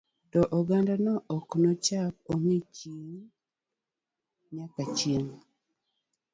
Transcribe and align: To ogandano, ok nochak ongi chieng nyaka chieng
To 0.31 0.39
ogandano, 0.57 1.13
ok 1.37 1.47
nochak 1.61 2.13
ongi 2.31 2.59
chieng 2.75 3.15
nyaka 4.55 4.83
chieng 4.97 5.31